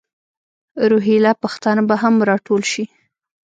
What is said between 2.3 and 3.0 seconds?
ټول شي.